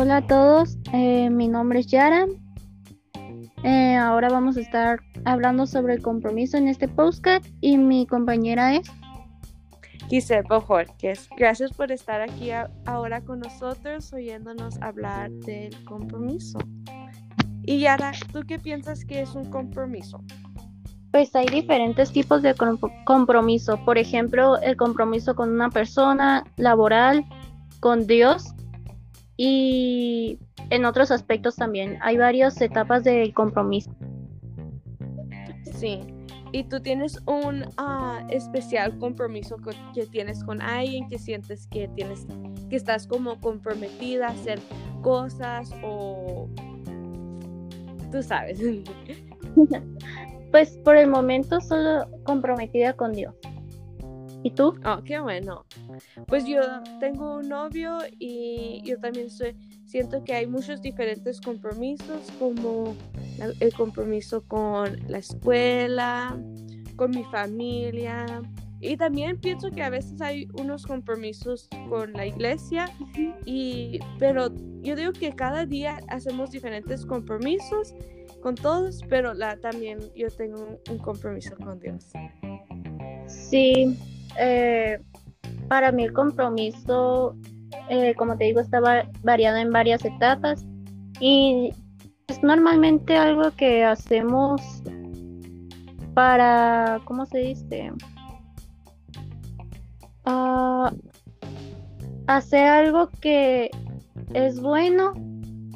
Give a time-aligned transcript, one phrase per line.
[0.00, 2.26] Hola a todos, eh, mi nombre es Yara.
[3.64, 8.76] Eh, ahora vamos a estar hablando sobre el compromiso en este podcast y mi compañera
[8.76, 8.88] es
[10.08, 11.28] Giselle Bojorquez.
[11.36, 12.50] Gracias por estar aquí
[12.86, 16.60] ahora con nosotros oyéndonos hablar del compromiso.
[17.64, 20.22] Y Yara, ¿tú qué piensas que es un compromiso?
[21.10, 22.54] Pues hay diferentes tipos de
[23.04, 23.84] compromiso.
[23.84, 27.24] Por ejemplo, el compromiso con una persona laboral,
[27.80, 28.54] con Dios
[29.38, 30.38] y
[30.68, 31.96] en otros aspectos también.
[32.02, 33.90] Hay varias etapas de compromiso.
[35.78, 36.00] Sí.
[36.50, 39.56] ¿Y tú tienes un ah, especial compromiso
[39.94, 42.26] que tienes con alguien que sientes que tienes
[42.68, 44.58] que estás como comprometida a hacer
[45.02, 46.48] cosas o
[48.10, 48.60] tú sabes?
[50.50, 53.34] Pues por el momento solo comprometida con Dios.
[54.42, 54.78] ¿Y tú?
[54.84, 55.64] Oh, qué bueno.
[56.26, 56.60] Pues yo
[57.00, 62.94] tengo un novio y yo también soy, siento que hay muchos diferentes compromisos, como
[63.60, 66.38] el compromiso con la escuela,
[66.96, 68.42] con mi familia.
[68.80, 72.88] Y también pienso que a veces hay unos compromisos con la iglesia,
[73.44, 74.52] y, pero
[74.82, 77.92] yo digo que cada día hacemos diferentes compromisos
[78.40, 82.12] con todos, pero la, también yo tengo un, compromiso con Dios.
[83.26, 83.98] Sí,
[84.38, 85.00] eh,
[85.68, 87.36] para mí el compromiso,
[87.88, 88.80] eh, como te digo, está
[89.22, 90.64] variado en varias etapas
[91.20, 91.70] y
[92.28, 94.82] es normalmente algo que hacemos
[96.14, 97.92] para, ¿cómo se dice?
[100.24, 100.92] Ah,
[102.26, 103.70] hacer algo que
[104.34, 105.14] es bueno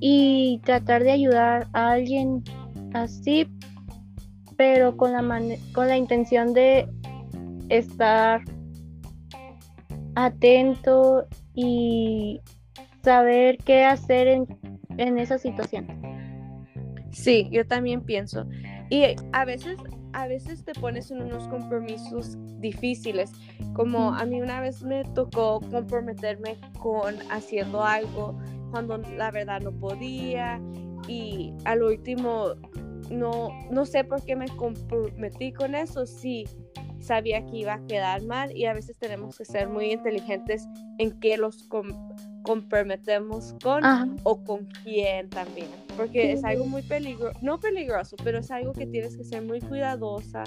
[0.00, 2.44] y tratar de ayudar a alguien
[2.94, 3.48] así,
[4.56, 5.22] pero con la,
[5.72, 6.88] con la intención de
[7.68, 8.42] estar
[10.14, 12.40] atento y
[13.02, 14.46] saber qué hacer en,
[14.96, 15.86] en esa situación.
[17.12, 18.46] Sí, yo también pienso.
[18.90, 19.78] Y a veces,
[20.12, 23.32] a veces te pones en unos compromisos difíciles.
[23.74, 28.38] Como a mí una vez me tocó comprometerme con haciendo algo
[28.70, 30.60] cuando la verdad no podía
[31.08, 32.54] y al último
[33.10, 36.44] no, no sé por qué me comprometí con eso, sí
[37.06, 40.66] sabía que iba a quedar mal y a veces tenemos que ser muy inteligentes
[40.98, 41.68] en qué los
[42.42, 43.82] comprometemos con
[44.24, 48.86] o con quién también, porque es algo muy peligroso, no peligroso, pero es algo que
[48.86, 50.44] tienes que ser muy cuidadosa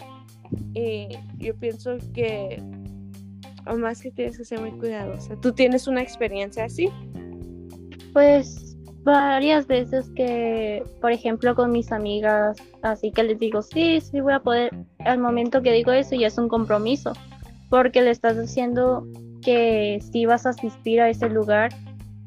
[0.74, 2.62] y yo pienso que,
[3.66, 6.90] o más que tienes que ser muy cuidadosa, ¿tú tienes una experiencia así?
[8.12, 8.69] Pues
[9.10, 14.34] varias veces que, por ejemplo, con mis amigas, así que les digo, sí, sí voy
[14.34, 17.14] a poder, al momento que digo eso ya es un compromiso,
[17.70, 19.06] porque le estás diciendo
[19.42, 21.72] que sí vas a asistir a ese lugar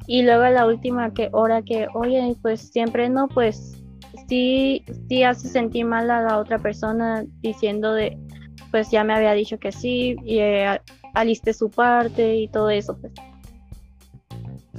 [0.07, 3.83] y luego a la última que hora que, oye, pues siempre no, pues
[4.29, 8.19] sí, sí hace sentir mal a la otra persona diciendo de,
[8.71, 10.81] pues ya me había dicho que sí y eh,
[11.15, 13.13] aliste su parte y todo eso, pues.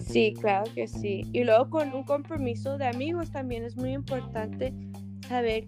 [0.04, 1.26] Sí, claro que sí.
[1.32, 4.74] Y luego con un compromiso de amigos también es muy importante
[5.28, 5.68] saber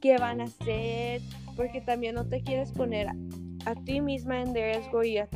[0.00, 1.20] qué van a hacer,
[1.56, 5.28] porque también no te quieres poner a, ti misma en riesgo y a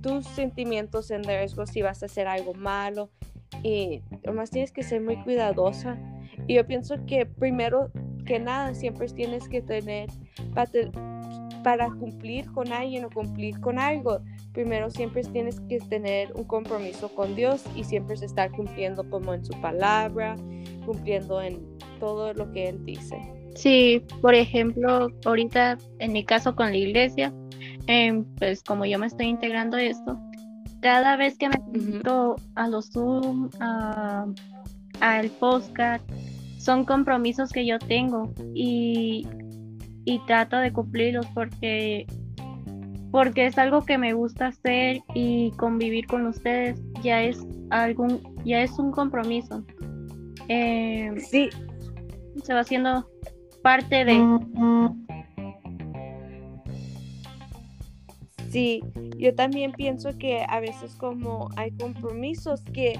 [0.00, 3.10] tus sentimientos en riesgo si vas a hacer algo malo.
[3.62, 5.98] Y además tienes que ser muy cuidadosa.
[6.46, 7.90] Y yo pienso que primero
[8.26, 10.08] que nada siempre tienes que tener
[10.54, 10.70] para,
[11.64, 14.20] para cumplir con alguien o cumplir con algo
[14.54, 19.44] primero siempre tienes que tener un compromiso con Dios y siempre estar cumpliendo como en
[19.44, 20.36] su palabra,
[20.86, 21.60] cumpliendo en
[22.00, 23.18] todo lo que Él dice.
[23.56, 27.32] Sí, por ejemplo, ahorita en mi caso con la iglesia,
[27.88, 30.18] em, pues como yo me estoy integrando esto,
[30.80, 33.50] cada vez que me meto a los Zoom,
[35.00, 36.08] al podcast,
[36.58, 39.26] son compromisos que yo tengo y,
[40.04, 42.06] y trato de cumplirlos porque
[43.10, 46.82] porque es algo que me gusta hacer y convivir con ustedes.
[47.02, 49.64] Ya es algún ya es un compromiso.
[50.48, 51.48] Eh, sí.
[52.42, 53.08] se va haciendo
[53.62, 54.20] parte de
[58.50, 58.82] sí
[59.16, 62.94] yo también pienso que a veces como hay compromisos que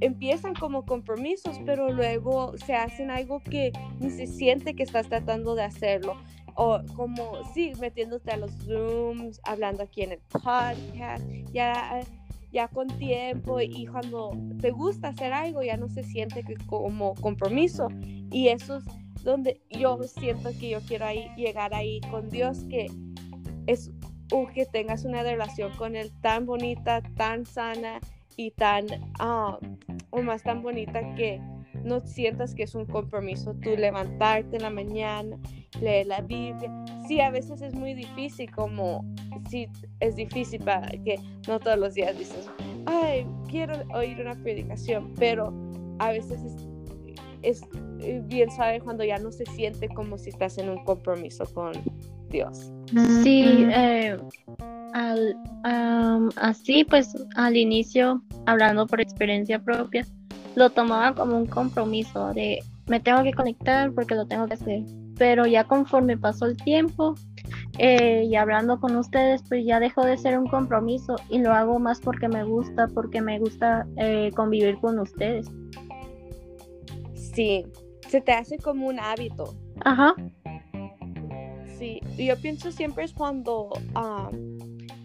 [0.00, 5.54] empiezan como compromisos pero luego se hacen algo que ni se siente que estás tratando
[5.54, 6.16] de hacerlo.
[6.58, 11.22] O como, sí, metiéndote a los Zooms, hablando aquí en el podcast,
[11.52, 12.00] ya,
[12.50, 14.30] ya con tiempo y cuando
[14.62, 17.88] te gusta hacer algo ya no se siente como compromiso.
[18.30, 18.84] Y eso es
[19.22, 22.86] donde yo siento que yo quiero ahí, llegar ahí con Dios, que
[23.66, 23.90] es
[24.54, 28.00] que tengas una relación con Él tan bonita, tan sana
[28.36, 28.86] y tan,
[29.20, 29.56] um,
[30.10, 31.40] o más tan bonita que
[31.84, 35.38] no sientas que es un compromiso tú levantarte en la mañana,
[35.80, 36.70] leer la Biblia.
[37.06, 39.04] Sí, a veces es muy difícil, como
[39.48, 39.68] sí
[40.00, 42.48] es difícil para que no todos los días dices,
[42.86, 45.52] ay, quiero oír una predicación, pero
[45.98, 46.40] a veces
[47.42, 47.62] es,
[48.00, 51.72] es bien sabe cuando ya no se siente como si estás en un compromiso con
[52.36, 52.70] Dios.
[53.22, 54.16] Sí, eh,
[54.92, 55.36] al,
[56.36, 60.06] así pues al inicio, hablando por experiencia propia,
[60.54, 64.82] lo tomaba como un compromiso de me tengo que conectar porque lo tengo que hacer.
[65.18, 67.14] Pero ya conforme pasó el tiempo
[67.78, 71.78] eh, y hablando con ustedes, pues ya dejó de ser un compromiso y lo hago
[71.78, 75.46] más porque me gusta, porque me gusta eh, convivir con ustedes.
[77.14, 77.66] Sí,
[78.08, 79.54] se te hace como un hábito.
[79.84, 80.14] Ajá.
[81.78, 84.30] Sí, yo pienso siempre es cuando ah,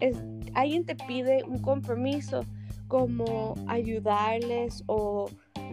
[0.00, 0.16] es,
[0.54, 2.44] alguien te pide un compromiso
[2.88, 5.30] como ayudarles o,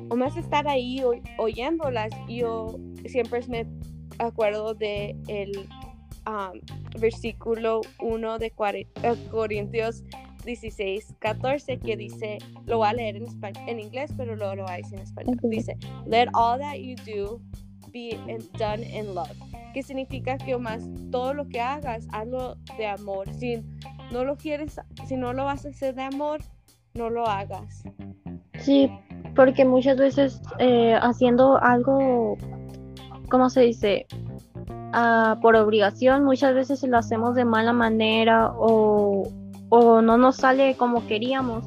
[0.09, 1.01] o más estar ahí
[1.37, 2.11] oyéndolas.
[2.27, 3.67] Yo siempre me
[4.19, 5.51] acuerdo de el
[6.27, 6.59] um,
[6.99, 10.03] versículo 1 de eh, Corintios
[10.45, 13.27] 16, 14 que dice, lo voy a leer en,
[13.67, 15.37] en inglés, pero luego lo voy a decir en español.
[15.43, 17.41] Dice, let all that you do
[17.91, 18.17] be
[18.57, 19.48] done in love.
[19.73, 23.31] Que significa que más todo lo que hagas, hazlo de amor.
[23.33, 23.63] Si
[24.11, 26.41] no lo quieres, si no lo vas a hacer de amor,
[26.93, 27.83] no lo hagas.
[28.59, 28.91] Sí,
[29.35, 32.37] porque muchas veces eh, haciendo algo,
[33.29, 34.07] ¿cómo se dice?
[34.91, 39.29] Ah, por obligación, muchas veces lo hacemos de mala manera o,
[39.69, 41.63] o no nos sale como queríamos.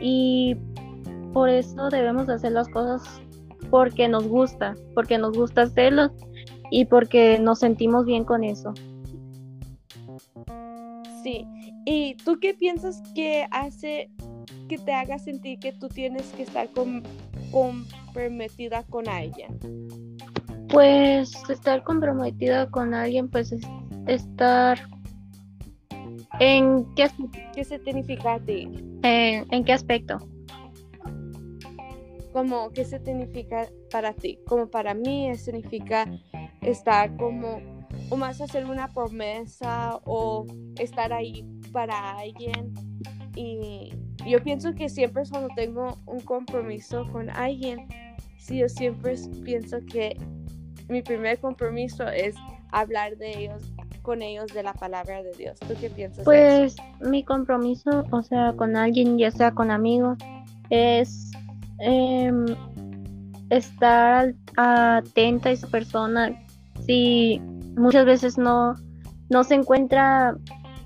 [0.00, 0.56] Y
[1.34, 3.02] por eso debemos hacer las cosas
[3.70, 6.10] porque nos gusta, porque nos gusta hacerlo
[6.70, 8.72] y porque nos sentimos bien con eso.
[11.22, 11.44] Sí,
[11.84, 14.10] ¿y tú qué piensas que hace
[14.68, 16.68] que te haga sentir que tú tienes que estar
[17.50, 19.58] comprometida con alguien?
[20.68, 23.62] Pues estar comprometida con alguien, pues es
[24.06, 24.78] estar
[26.38, 27.10] en qué,
[27.54, 28.68] ¿Qué significa a ti?
[29.02, 30.18] ¿En qué aspecto?
[32.32, 34.38] Como, ¿qué significa para ti?
[34.46, 36.06] Como para mí significa
[36.62, 37.60] estar como,
[38.08, 40.46] o más hacer una promesa o
[40.78, 42.72] estar ahí para alguien.
[43.34, 43.92] Y
[44.26, 47.88] yo pienso que siempre cuando tengo un compromiso con alguien,
[48.38, 50.16] sí, yo siempre pienso que
[50.88, 52.34] mi primer compromiso es
[52.72, 53.62] hablar de ellos,
[54.02, 55.58] con ellos de la palabra de Dios.
[55.60, 56.24] ¿Tú qué piensas?
[56.24, 60.18] Pues mi compromiso, o sea, con alguien, ya sea con amigos,
[60.70, 61.29] es
[61.80, 62.46] em,
[63.50, 66.32] estar atenta a esa persona.
[66.86, 67.40] Si
[67.76, 68.74] muchas veces no,
[69.28, 70.36] no se encuentra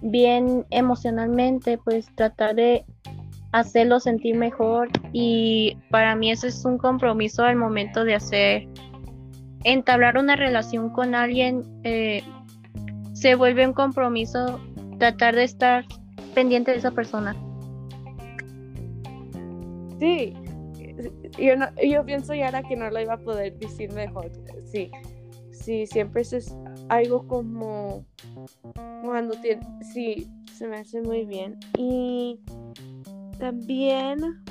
[0.03, 2.85] bien emocionalmente, pues tratar de
[3.55, 8.69] hacerlo sentir mejor y para mí eso es un compromiso al momento de hacer
[9.63, 12.25] entablar una relación con alguien eh,
[13.13, 14.61] se vuelve un compromiso
[14.99, 15.85] tratar de estar
[16.35, 17.37] pendiente de esa persona
[20.01, 20.35] sí
[21.39, 24.31] yo, yo pienso ya que no lo iba a poder decir mejor
[24.65, 24.91] sí
[25.51, 26.55] sí siempre es
[26.89, 28.05] algo como
[29.03, 32.41] cuando tiene sí se me hace muy bien y
[33.39, 34.45] también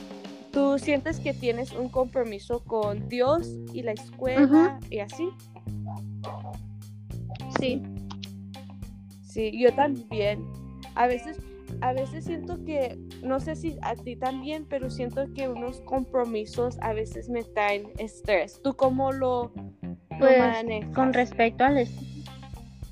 [0.54, 5.30] tú sientes que tienes un compromiso con Dios y la escuela y así.
[7.60, 7.82] Sí.
[9.24, 10.46] Sí, yo también.
[10.94, 11.38] A veces,
[11.82, 16.78] a veces siento que, no sé si a ti también, pero siento que unos compromisos
[16.82, 18.62] a veces me traen estrés.
[18.64, 19.52] ¿Tú cómo lo,
[20.20, 20.40] pues,
[20.94, 21.88] Con respecto al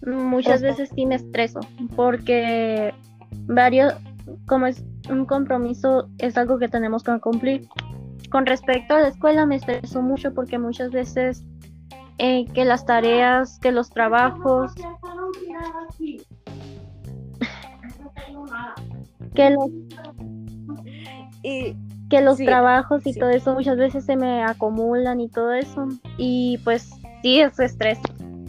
[0.06, 1.60] muchas veces sí me estreso
[1.96, 2.94] porque
[3.46, 3.94] varios,
[4.48, 7.68] como es un compromiso es algo que tenemos que cumplir.
[8.32, 11.44] Con respecto a la escuela me estreso mucho porque muchas veces
[12.18, 14.74] eh, que las tareas, que los trabajos,
[19.34, 19.70] que los,
[21.44, 21.76] y,
[22.10, 25.88] que los trabajos y todo eso muchas veces se me acumulan y todo eso.
[26.18, 26.90] Y pues
[27.22, 28.00] sí es estrés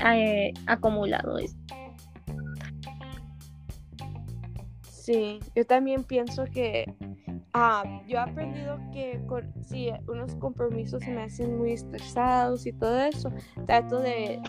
[0.04, 1.58] eh, acumulado esto.
[4.90, 6.92] Sí, yo también pienso que
[7.52, 9.20] ah, yo he aprendido que
[9.62, 13.32] si unos compromisos se me hacen muy estresados y todo eso,
[13.66, 14.40] trato de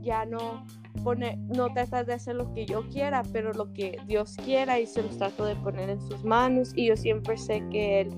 [0.00, 0.64] ya no
[1.02, 4.86] poner, no tratar de hacer lo que yo quiera, pero lo que Dios quiera y
[4.86, 8.10] se los trato de poner en sus manos y yo siempre sé que Él,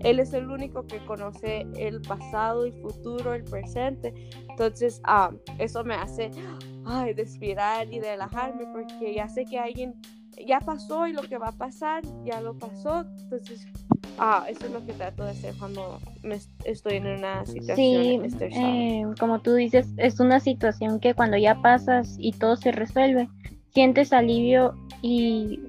[0.00, 4.14] él es el único que conoce el pasado, el futuro, el presente.
[4.48, 6.30] Entonces, ah, eso me hace
[6.86, 9.94] ay, respirar y relajarme porque ya sé que alguien
[10.46, 13.04] ya pasó y lo que va a pasar ya lo pasó.
[13.22, 13.66] Entonces,
[14.18, 18.20] Ah, eso es lo que trato de hacer cuando me estoy en una situación sí,
[18.40, 23.28] eh, como tú dices, es una situación que cuando ya pasas y todo se resuelve,
[23.74, 25.60] sientes alivio y,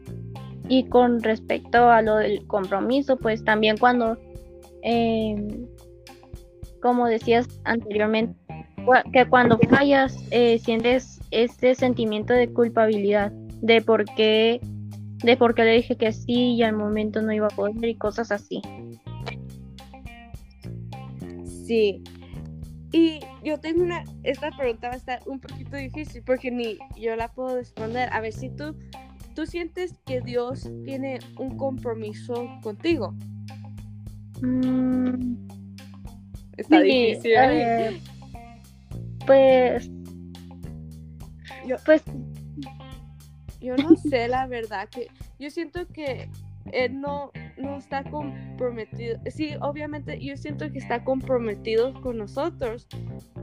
[0.70, 4.18] y con respecto a lo del compromiso, pues también cuando,
[4.82, 5.68] em,
[6.82, 8.40] como decías anteriormente,
[9.12, 14.62] que cuando fallas eh, sientes este sentimiento de culpabilidad de por qué
[15.24, 17.96] de por qué le dije que sí y al momento no iba a poder y
[17.96, 18.62] cosas así.
[21.66, 22.04] Sí.
[22.94, 27.16] Y yo tengo una, esta pregunta va a estar un poquito difícil porque ni yo
[27.16, 28.10] la puedo responder.
[28.14, 28.76] A ver si tú,
[29.36, 33.14] tú sientes que Dios tiene un compromiso contigo.
[34.42, 35.36] Mm,
[36.56, 37.34] Está difícil.
[37.36, 38.02] Eh,
[39.26, 39.90] pues,
[41.68, 42.04] yo, pues
[43.62, 45.08] yo no sé la verdad, que
[45.40, 46.30] yo siento que
[46.72, 49.20] él no, no está comprometido.
[49.30, 52.88] Sí, obviamente yo siento que está comprometido con nosotros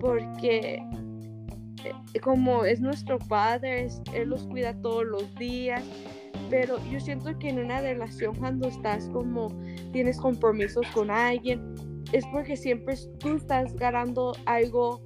[0.00, 0.82] porque
[1.84, 5.82] eh, como es nuestro padre, él los cuida todos los días.
[6.50, 9.48] Pero yo siento que en una relación cuando estás como
[9.92, 11.74] tienes compromisos con alguien,
[12.12, 15.00] es porque siempre tú estás ganando algo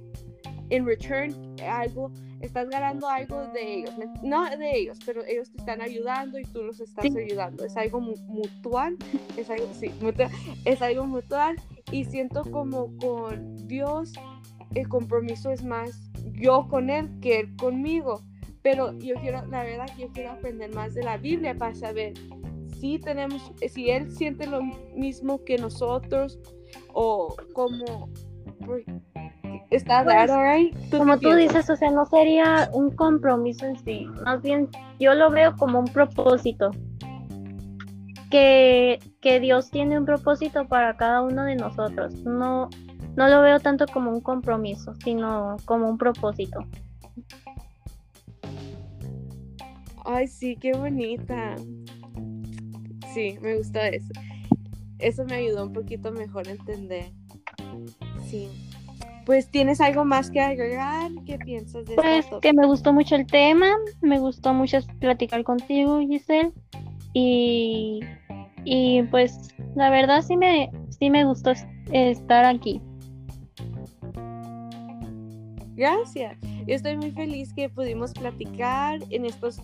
[0.69, 1.33] en return,
[1.67, 2.11] algo
[2.41, 3.91] estás ganando algo de ellos,
[4.23, 7.65] no de ellos, pero ellos te están ayudando y tú los estás ayudando.
[7.65, 8.97] Es algo mutual,
[9.35, 10.29] es algo, sí, mutual,
[10.65, 11.57] es algo mutual
[11.91, 14.13] y siento como con Dios
[14.75, 18.21] el compromiso es más yo con Él que Él conmigo.
[18.61, 22.13] Pero yo quiero, la verdad que yo quiero aprender más de la Biblia para saber
[22.79, 24.61] si tenemos, si Él siente lo
[24.95, 26.39] mismo que nosotros
[26.93, 28.09] o como
[29.69, 30.75] Está pues, raro, right?
[30.89, 34.07] Como tú dices, o sea, no sería un compromiso en sí.
[34.23, 34.67] Más bien,
[34.99, 36.71] yo lo veo como un propósito.
[38.31, 42.13] Que, que Dios tiene un propósito para cada uno de nosotros.
[42.23, 42.69] No,
[43.15, 46.65] no lo veo tanto como un compromiso, sino como un propósito.
[50.03, 51.55] Ay, sí, qué bonita.
[53.13, 54.13] Sí, me gusta eso.
[54.97, 57.11] Eso me ayudó un poquito mejor a entender.
[58.23, 58.68] Sí
[59.29, 63.27] pues tienes algo más que agregar, ¿qué piensas de Pues que me gustó mucho el
[63.27, 63.67] tema,
[64.01, 66.51] me gustó mucho platicar contigo, Giselle,
[67.13, 67.99] y,
[68.65, 71.51] y pues la verdad sí me, sí me gustó
[71.91, 72.81] estar aquí.
[75.75, 76.35] Gracias.
[76.65, 79.61] Yo estoy muy feliz que pudimos platicar en estos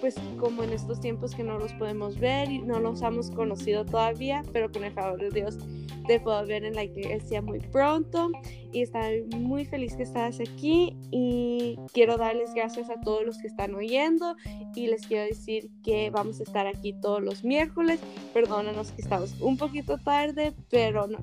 [0.00, 3.84] pues como en estos tiempos que no los podemos ver y no los hemos conocido
[3.84, 5.58] todavía, pero con el favor de Dios
[6.06, 8.30] te puedo ver en la iglesia muy pronto.
[8.72, 13.46] Y estoy muy feliz que estás aquí y quiero darles gracias a todos los que
[13.46, 14.36] están oyendo.
[14.74, 18.00] Y les quiero decir que vamos a estar aquí todos los miércoles.
[18.32, 21.18] Perdónanos que estamos un poquito tarde, pero no,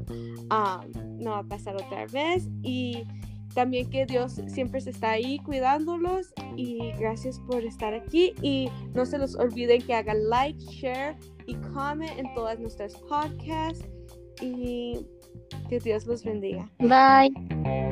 [0.50, 0.86] ah,
[1.18, 2.48] no va a pasar otra vez.
[2.62, 3.04] Y
[3.56, 6.34] también que Dios siempre se está ahí cuidándolos.
[6.56, 8.34] Y gracias por estar aquí.
[8.44, 11.18] Y no se los olviden que hagan like, share
[11.48, 13.84] y comment en todas nuestras podcasts
[14.41, 15.05] y
[15.69, 16.69] que Dios los bendiga.
[16.79, 17.88] Bye.